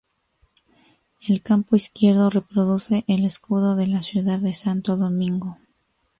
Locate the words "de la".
3.75-4.01